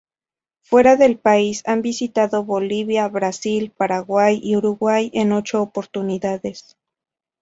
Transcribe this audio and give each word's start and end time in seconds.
Fuera 0.63 0.95
del 0.95 1.19
país, 1.19 1.61
han 1.67 1.83
visitado 1.83 2.43
Bolivia, 2.43 3.07
Brasil, 3.07 3.69
Paraguay 3.69 4.39
y 4.41 4.55
Uruguay 4.55 5.11
en 5.13 5.31
ocho 5.31 5.61
oportunidades. 5.61 6.75